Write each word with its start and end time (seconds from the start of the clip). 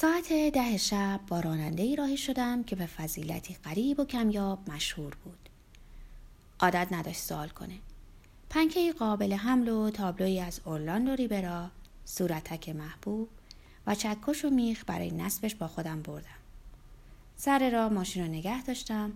ساعت 0.00 0.32
ده 0.32 0.76
شب 0.76 1.20
با 1.28 1.40
راننده 1.40 1.82
ای 1.82 1.96
راهی 1.96 2.16
شدم 2.16 2.64
که 2.64 2.76
به 2.76 2.86
فضیلتی 2.86 3.56
قریب 3.64 4.00
و 4.00 4.04
کمیاب 4.04 4.70
مشهور 4.70 5.14
بود. 5.24 5.48
عادت 6.60 6.88
نداشت 6.90 7.20
سوال 7.20 7.48
کنه. 7.48 7.78
پنکه 8.50 8.92
قابل 8.92 9.32
حمل 9.32 9.68
و 9.68 9.90
تابلوی 9.90 10.40
از 10.40 10.60
اورلاندو 10.64 11.14
ریبرا، 11.14 11.70
صورتک 12.04 12.68
محبوب 12.68 13.28
و 13.86 13.94
چکش 13.94 14.44
و 14.44 14.50
میخ 14.50 14.84
برای 14.86 15.10
نصبش 15.10 15.54
با 15.54 15.68
خودم 15.68 16.02
بردم. 16.02 16.38
سر 17.36 17.70
را 17.70 17.88
ماشین 17.88 18.22
رو 18.22 18.28
نگه 18.28 18.62
داشتم 18.62 19.12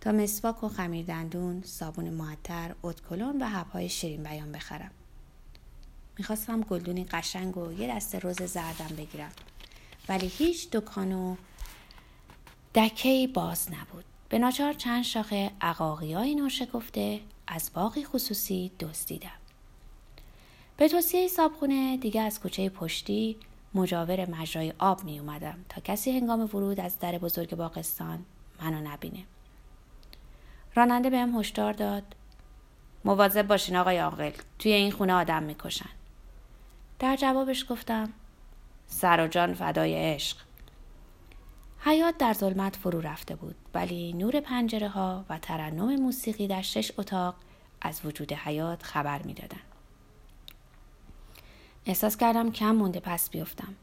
تا 0.00 0.12
مسواک 0.12 0.64
و 0.64 0.68
خمیر 0.68 1.06
دندون، 1.06 1.62
صابون 1.62 2.10
معطر، 2.10 2.74
اتکلون 2.82 3.42
و 3.42 3.44
حبهای 3.44 3.88
شیرین 3.88 4.22
بیان 4.22 4.52
بخرم. 4.52 4.90
می‌خواستم 6.18 6.60
گلدونی 6.60 7.04
قشنگ 7.04 7.56
و 7.56 7.72
یه 7.72 7.96
دست 7.96 8.14
روز 8.14 8.42
زردم 8.42 8.96
بگیرم. 8.96 9.32
ولی 10.08 10.26
هیچ 10.26 10.70
دکان 10.70 11.12
و 11.12 11.36
دکه 12.74 13.28
باز 13.34 13.72
نبود. 13.72 14.04
به 14.28 14.38
ناچار 14.38 14.72
چند 14.72 15.04
شاخه 15.04 15.50
عقاقی 15.60 16.12
های 16.12 16.50
گفته 16.72 17.20
از 17.46 17.70
باقی 17.74 18.04
خصوصی 18.04 18.70
دزدیدم. 18.80 19.30
به 20.76 20.88
توصیه 20.88 21.28
صابخونه 21.28 21.96
دیگه 21.96 22.20
از 22.20 22.40
کوچه 22.40 22.68
پشتی 22.68 23.36
مجاور 23.74 24.30
مجرای 24.30 24.72
آب 24.78 25.04
می 25.04 25.18
اومدم 25.18 25.58
تا 25.68 25.80
کسی 25.80 26.18
هنگام 26.18 26.40
ورود 26.40 26.80
از 26.80 26.98
در 26.98 27.18
بزرگ 27.18 27.54
باغستان 27.54 28.24
منو 28.62 28.90
نبینه. 28.90 29.24
راننده 30.74 31.10
بهم 31.10 31.38
هشدار 31.38 31.72
داد 31.72 32.14
مواظب 33.04 33.46
باشین 33.46 33.76
آقای 33.76 33.98
عاقل 33.98 34.30
توی 34.58 34.72
این 34.72 34.92
خونه 34.92 35.12
آدم 35.12 35.42
می‌کشن 35.42 35.90
در 36.98 37.16
جوابش 37.16 37.66
گفتم 37.70 38.12
سر 38.86 39.24
و 39.24 39.28
جان 39.28 39.54
فدای 39.54 39.94
عشق 39.94 40.36
حیات 41.80 42.18
در 42.18 42.32
ظلمت 42.32 42.76
فرو 42.76 43.00
رفته 43.00 43.36
بود 43.36 43.56
ولی 43.74 44.12
نور 44.12 44.40
پنجره 44.40 44.88
ها 44.88 45.24
و 45.28 45.38
ترنم 45.38 45.96
موسیقی 45.96 46.46
در 46.46 46.62
شش 46.62 46.92
اتاق 46.98 47.34
از 47.80 48.00
وجود 48.04 48.32
حیات 48.32 48.82
خبر 48.82 49.22
می‌دادند. 49.22 49.60
احساس 51.86 52.16
کردم 52.16 52.50
کم 52.50 52.74
مونده 52.74 53.00
پس 53.00 53.30
بیفتم. 53.30 53.74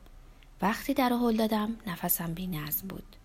وقتی 0.61 0.93
در 0.93 1.09
هل 1.09 1.37
دادم 1.37 1.75
نفسم 1.87 2.33
بی 2.33 2.47
نظم 2.47 2.87
بود. 2.87 3.15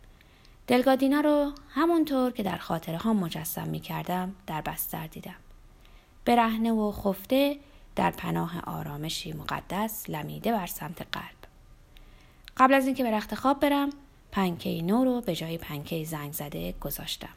دلگادینا 0.66 1.20
رو 1.20 1.52
همونطور 1.68 2.30
که 2.30 2.42
در 2.42 2.56
خاطره 2.56 2.98
ها 2.98 3.12
مجسم 3.12 3.68
می 3.68 3.80
کردم 3.80 4.34
در 4.46 4.60
بستر 4.60 5.06
دیدم. 5.06 5.36
برهنه 6.24 6.72
و 6.72 6.92
خفته 6.92 7.58
در 7.96 8.10
پناه 8.10 8.60
آرامشی 8.60 9.32
مقدس 9.32 10.10
لمیده 10.10 10.52
بر 10.52 10.66
سمت 10.66 11.02
قلب. 11.12 11.37
قبل 12.58 12.74
از 12.74 12.86
اینکه 12.86 13.04
به 13.04 13.10
رخت 13.10 13.34
خواب 13.34 13.60
برم 13.60 13.90
پنکه 14.32 14.82
نو 14.82 15.04
رو 15.04 15.20
به 15.20 15.34
جای 15.34 15.58
پنکه 15.58 16.04
زنگ 16.04 16.32
زده 16.32 16.74
گذاشتم 16.80 17.28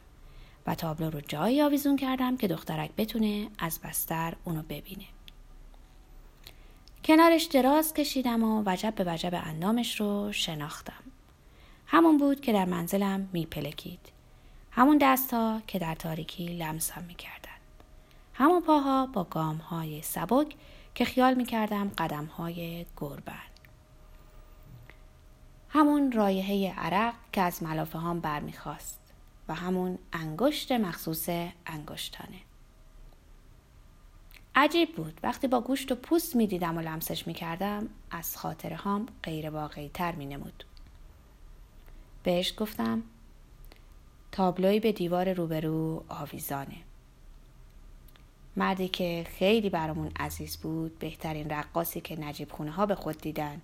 و 0.68 0.76
تابلو 0.76 1.10
رو 1.10 1.22
جایی 1.22 1.62
آویزون 1.62 1.96
کردم 1.96 2.38
که 2.38 2.48
دخترک 2.48 2.92
بتونه 2.98 3.48
از 3.60 3.80
بستر 3.84 4.34
اونو 4.44 4.62
ببینه. 4.62 5.06
کنارش 7.06 7.44
دراز 7.44 7.94
کشیدم 7.94 8.44
و 8.44 8.64
وجب 8.66 8.96
به 8.96 9.14
وجب 9.14 9.42
اندامش 9.46 10.00
رو 10.00 10.32
شناختم. 10.32 11.04
همون 11.88 12.18
بود 12.18 12.42
که 12.42 12.54
در 12.54 12.66
منزلم 12.66 13.30
میپلکید. 13.34 14.00
همون 14.72 14.98
دستها 15.02 15.62
که 15.68 15.80
در 15.80 15.96
تاریکی 15.96 16.48
لمسم 16.48 17.04
می‌کردن. 17.08 17.50
همون 18.34 18.62
پاها 18.62 19.06
با 19.06 19.24
گام 19.24 19.58
های 19.58 20.02
سبک 20.02 20.56
که 20.96 21.06
خیال 21.06 21.34
می‌کردم 21.34 21.92
قدم 21.98 22.26
های 22.26 22.86
گربن. 22.98 23.51
همون 25.74 26.12
رایحه 26.12 26.74
عرق 26.80 27.14
که 27.34 27.42
از 27.42 27.64
ملافه 27.64 28.00
هم 28.00 28.20
برمیخواست 28.20 29.00
و 29.48 29.54
همون 29.54 29.98
انگشت 30.14 30.72
مخصوص 30.72 31.30
انگشتانه. 31.66 32.38
عجیب 34.56 34.96
بود 34.96 35.20
وقتی 35.24 35.48
با 35.48 35.62
گوشت 35.62 35.92
و 35.92 35.96
پوست 35.96 36.36
می‌دیدم 36.36 36.78
و 36.78 36.82
لمسش 36.82 37.28
می‌کردم 37.28 37.90
از 38.12 38.38
خاطر 38.38 38.74
هم 38.74 39.06
غیر 39.24 39.50
واقعی 39.50 39.90
تر 39.94 40.12
می 40.12 40.26
نمود. 40.26 40.64
بهش 42.24 42.54
گفتم 42.58 43.04
تابلوی 44.32 44.80
به 44.80 44.92
دیوار 44.92 45.34
روبرو 45.34 46.04
آویزانه. 46.10 46.78
مردی 48.56 48.88
که 48.88 49.26
خیلی 49.30 49.70
برامون 49.70 50.12
عزیز 50.20 50.58
بود 50.58 51.00
بهترین 51.00 51.50
رقاصی 51.50 52.02
که 52.02 52.20
نجیب 52.20 52.52
خونه 52.52 52.72
ها 52.72 52.86
به 52.86 52.96
خود 52.96 53.18
دیدن 53.18 53.62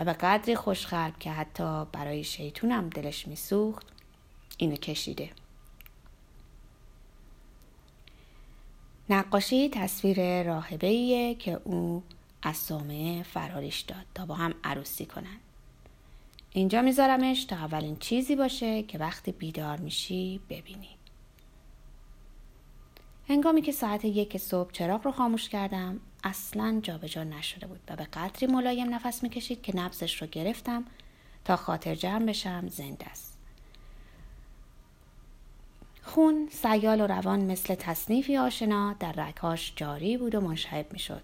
و 0.00 0.04
به 0.04 0.12
قدری 0.12 0.56
خوشخلب 0.56 1.18
که 1.18 1.30
حتی 1.30 1.84
برای 1.92 2.24
شیطونم 2.24 2.88
دلش 2.88 3.28
میسوخت 3.28 3.86
اینو 4.58 4.76
کشیده. 4.76 5.30
نقاشی 9.10 9.68
تصویر 9.68 10.42
راهبه 10.42 11.36
که 11.38 11.60
او 11.64 12.02
از 12.42 12.56
سومه 12.56 13.22
فراریش 13.22 13.80
داد 13.80 14.06
تا 14.14 14.26
با 14.26 14.34
هم 14.34 14.54
عروسی 14.64 15.06
کنن 15.06 15.36
اینجا 16.50 16.82
میذارمش 16.82 17.44
تا 17.44 17.56
اولین 17.56 17.96
چیزی 17.96 18.36
باشه 18.36 18.82
که 18.82 18.98
وقتی 18.98 19.32
بیدار 19.32 19.76
میشی 19.76 20.40
ببینی. 20.48 20.96
هنگامی 23.28 23.62
که 23.62 23.72
ساعت 23.72 24.04
یک 24.04 24.36
صبح 24.36 24.72
چراغ 24.72 25.04
رو 25.04 25.12
خاموش 25.12 25.48
کردم 25.48 26.00
اصلا 26.24 26.80
جابجا 26.82 27.24
نشده 27.24 27.66
بود 27.66 27.80
و 27.88 27.96
به 27.96 28.04
قدری 28.04 28.46
ملایم 28.46 28.94
نفس 28.94 29.22
می‌کشید 29.22 29.62
که 29.62 29.76
نبزش 29.76 30.22
رو 30.22 30.28
گرفتم 30.28 30.84
تا 31.44 31.56
خاطر 31.56 31.94
جمع 31.94 32.26
بشم 32.26 32.68
زنده 32.68 33.06
است. 33.06 33.38
خون 36.02 36.48
سیال 36.52 37.00
و 37.00 37.06
روان 37.06 37.40
مثل 37.40 37.74
تصنیفی 37.74 38.36
آشنا 38.36 38.92
در 38.92 39.12
رکاش 39.12 39.72
جاری 39.76 40.16
بود 40.16 40.34
و 40.34 40.40
منشعب 40.40 40.92
می‌شد 40.92 41.22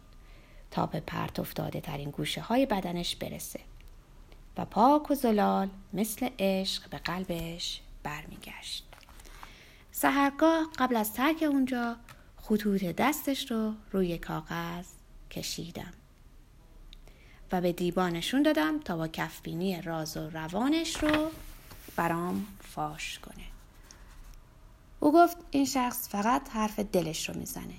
تا 0.71 0.87
به 0.87 1.01
پرت 1.01 1.41
افتاده 1.41 1.81
ترین 1.81 2.11
گوشه 2.11 2.41
های 2.41 2.67
بدنش 2.67 3.17
برسه 3.17 3.61
و 4.57 4.65
پاک 4.65 5.11
و 5.11 5.15
زلال 5.15 5.69
مثل 5.93 6.29
عشق 6.39 6.91
به 6.91 6.99
قلبش 6.99 7.81
برمیگشت. 8.03 8.85
سهرگاه 9.93 10.67
قبل 10.79 10.97
از 10.97 11.13
ترک 11.13 11.43
اونجا 11.43 11.97
خطوط 12.49 12.85
دستش 12.85 13.51
رو 13.51 13.75
روی 13.93 14.19
کاغذ 14.19 14.87
کشیدم. 15.31 15.93
و 17.53 17.61
به 17.61 17.73
دیبا 17.73 18.09
نشون 18.09 18.43
دادم 18.43 18.81
تا 18.81 18.97
با 18.97 19.09
کفبینی 19.09 19.83
راز 19.83 20.17
و 20.17 20.31
روانش 20.31 20.97
رو 20.97 21.31
برام 21.97 22.47
فاش 22.61 23.19
کنه. 23.19 23.45
او 25.01 25.13
گفت 25.13 25.37
این 25.51 25.65
شخص 25.65 26.09
فقط 26.09 26.51
حرف 26.51 26.79
دلش 26.79 27.29
رو 27.29 27.39
می‌زنه. 27.39 27.75